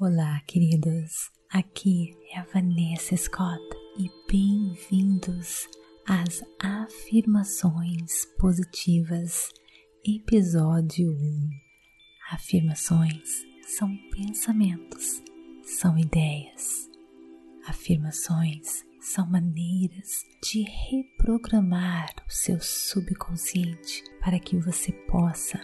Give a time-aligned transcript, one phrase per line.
[0.00, 1.28] Olá, queridos.
[1.50, 3.60] Aqui é a Vanessa Scott
[3.98, 5.66] e bem-vindos
[6.06, 9.48] às Afirmações Positivas,
[10.06, 11.50] episódio 1.
[12.30, 13.44] Afirmações
[13.76, 15.20] são pensamentos,
[15.64, 16.88] são ideias.
[17.66, 25.58] Afirmações são maneiras de reprogramar o seu subconsciente para que você possa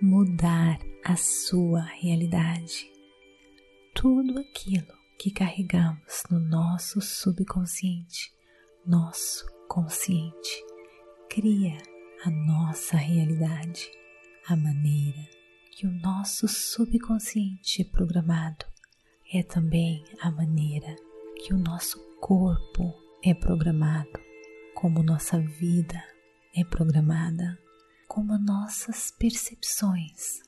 [0.00, 2.93] mudar a sua realidade.
[4.04, 8.30] Tudo aquilo que carregamos no nosso subconsciente,
[8.86, 10.62] nosso consciente,
[11.30, 11.78] cria
[12.22, 13.90] a nossa realidade,
[14.46, 15.26] a maneira
[15.70, 18.66] que o nosso subconsciente é programado
[19.32, 20.94] é também a maneira
[21.38, 22.92] que o nosso corpo
[23.24, 24.20] é programado,
[24.74, 26.04] como nossa vida
[26.54, 27.58] é programada,
[28.06, 30.42] como nossas percepções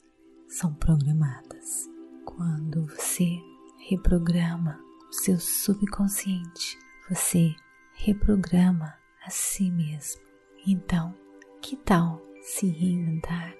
[0.47, 1.96] são programadas.
[3.89, 4.77] Reprograma
[5.09, 6.77] o seu subconsciente,
[7.09, 7.55] você
[7.95, 8.93] reprograma
[9.25, 10.21] a si mesmo.
[10.67, 11.15] Então,
[11.61, 13.55] que tal se reinventar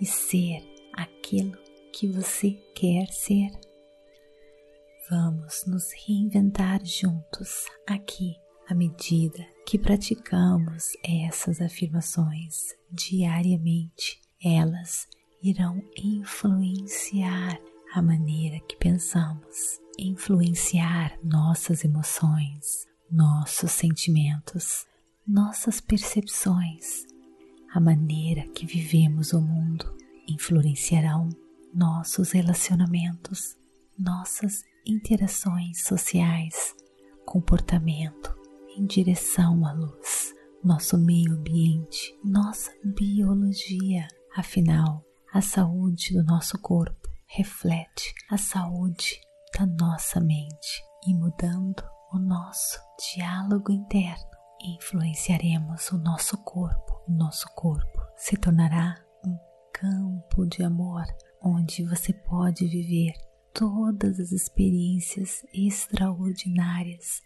[0.00, 0.60] e ser
[0.92, 1.56] aquilo
[1.92, 3.52] que você quer ser?
[5.08, 8.34] Vamos nos reinventar juntos aqui
[8.68, 14.20] à medida que praticamos essas afirmações diariamente.
[14.42, 15.06] Elas
[15.40, 17.56] irão influenciar
[17.94, 24.86] a maneira que pensamos, influenciar nossas emoções, nossos sentimentos,
[25.26, 27.06] nossas percepções,
[27.72, 29.96] a maneira que vivemos o mundo,
[30.28, 31.28] influenciarão
[31.74, 33.56] nossos relacionamentos,
[33.98, 36.74] nossas interações sociais,
[37.24, 38.36] comportamento
[38.76, 44.06] em direção à luz, nosso meio ambiente, nossa biologia.
[44.36, 49.20] Afinal, a saúde do nosso corpo reflete a saúde
[49.56, 52.80] da nossa mente e mudando o nosso
[53.14, 54.30] diálogo interno,
[54.62, 57.02] influenciaremos o nosso corpo.
[57.06, 59.38] O nosso corpo se tornará um
[59.72, 61.04] campo de amor
[61.42, 63.12] onde você pode viver
[63.52, 67.22] todas as experiências extraordinárias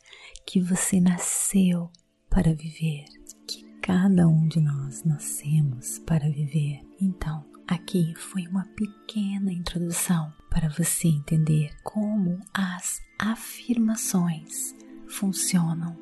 [0.47, 1.91] que você nasceu
[2.29, 3.05] para viver,
[3.47, 6.81] que cada um de nós nascemos para viver.
[7.01, 8.65] Então, aqui foi uma
[9.13, 14.75] pequena introdução para você entender como as afirmações
[15.07, 15.95] funcionam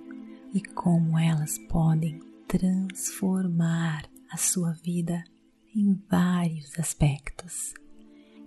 [0.54, 5.24] e como elas podem transformar a sua vida
[5.74, 7.74] em vários aspectos.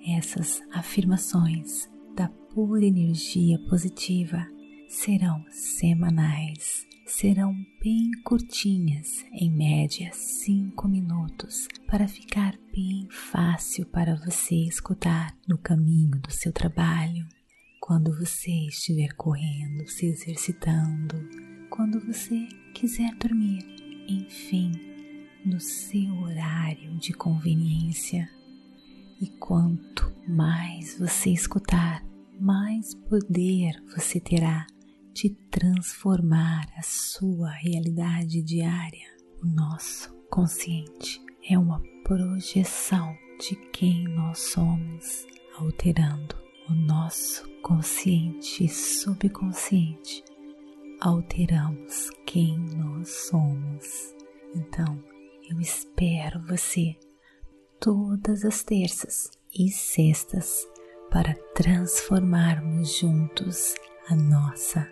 [0.07, 4.47] Essas afirmações da pura energia positiva
[4.87, 14.55] serão semanais, serão bem curtinhas, em média 5 minutos, para ficar bem fácil para você
[14.55, 17.23] escutar no caminho do seu trabalho,
[17.79, 21.15] quando você estiver correndo, se exercitando,
[21.69, 23.63] quando você quiser dormir,
[24.07, 24.71] enfim,
[25.45, 28.27] no seu horário de conveniência.
[29.21, 32.03] E quanto mais você escutar,
[32.39, 34.65] mais poder você terá
[35.13, 39.07] de transformar a sua realidade diária.
[39.41, 45.25] O nosso consciente é uma projeção de quem nós somos,
[45.55, 46.35] alterando
[46.67, 50.23] o nosso consciente e subconsciente.
[50.99, 54.15] Alteramos quem nós somos.
[54.55, 55.03] Então,
[55.49, 56.95] eu espero você
[57.79, 60.67] todas as terças e sextas
[61.11, 63.75] para transformarmos juntos
[64.09, 64.91] a nossa